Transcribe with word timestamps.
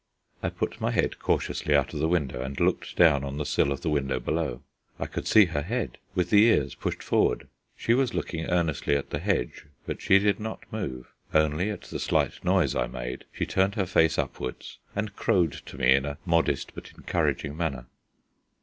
I 0.41 0.49
put 0.49 0.81
my 0.81 0.89
head 0.89 1.19
cautiously 1.19 1.75
out 1.75 1.93
of 1.93 1.99
the 1.99 2.07
window, 2.07 2.41
and 2.41 2.59
looking 2.59 2.95
down 2.95 3.23
on 3.23 3.37
the 3.37 3.45
sill 3.45 3.71
of 3.71 3.81
the 3.81 3.89
window 3.91 4.19
below, 4.19 4.63
I 4.97 5.05
could 5.05 5.27
see 5.27 5.45
her 5.45 5.61
head, 5.61 5.99
with 6.15 6.31
the 6.31 6.43
ears 6.45 6.73
pushed 6.73 7.03
forward; 7.03 7.47
she 7.77 7.93
was 7.93 8.15
looking 8.15 8.47
earnestly 8.49 8.95
at 8.95 9.11
the 9.11 9.19
hedge, 9.19 9.67
but 9.85 10.01
she 10.01 10.17
did 10.17 10.39
not 10.39 10.63
move. 10.71 11.11
Only, 11.35 11.69
at 11.69 11.81
the 11.83 11.99
slight 11.99 12.43
noise 12.43 12.73
I 12.73 12.87
made, 12.87 13.25
she 13.31 13.45
turned 13.45 13.75
her 13.75 13.85
face 13.85 14.17
upwards 14.17 14.79
and 14.95 15.15
crowed 15.15 15.51
to 15.67 15.77
me 15.77 15.93
in 15.93 16.05
a 16.07 16.17
modest 16.25 16.73
but 16.73 16.91
encouraging 16.97 17.55
manner. 17.55 17.85